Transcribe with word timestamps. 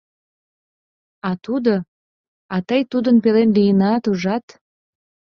А 1.29 1.31
тудо... 1.45 1.73
а 2.55 2.57
тый 2.67 2.81
тудын 2.91 3.15
пелен 3.23 3.49
лийынат, 3.55 4.03
ужат? 4.11 4.45